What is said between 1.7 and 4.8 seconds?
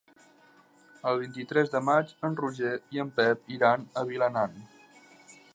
de maig en Roger i en Pep iran a Vilanant.